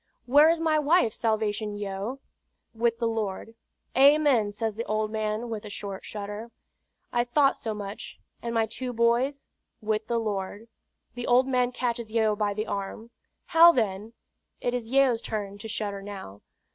"Where 0.25 0.49
is 0.49 0.59
my 0.59 0.79
wife, 0.79 1.13
Salvation 1.13 1.77
Yeo?" 1.77 2.17
"With 2.73 2.97
the 2.97 3.07
Lord." 3.07 3.53
"Amen!" 3.95 4.51
says 4.51 4.73
the 4.73 4.83
old 4.85 5.11
man, 5.11 5.47
with 5.47 5.63
a 5.63 5.69
short 5.69 6.05
shudder. 6.05 6.49
"I 7.13 7.23
thought 7.23 7.55
so 7.55 7.75
much; 7.75 8.17
and 8.41 8.51
my 8.55 8.65
two 8.65 8.93
boys?" 8.93 9.45
"With 9.79 10.07
the 10.07 10.17
Lord." 10.17 10.67
The 11.13 11.27
old 11.27 11.47
man 11.47 11.71
catches 11.71 12.11
Yeo 12.11 12.35
by 12.35 12.55
the 12.55 12.65
arm. 12.65 13.11
"How, 13.45 13.71
then?" 13.71 14.13
It 14.59 14.73
is 14.73 14.89
Yeo's 14.89 15.21
turn 15.21 15.59
to 15.59 15.67
shudder 15.67 16.01
now. 16.01 16.41